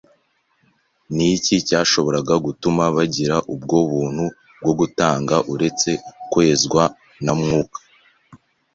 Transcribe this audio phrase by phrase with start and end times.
[1.15, 4.25] Ni iki cyashoboraga gutuma bagira ubwo buntu
[4.61, 5.89] bwo gutanga uretse
[6.31, 6.83] kwezwa
[7.23, 7.79] na Mwuka?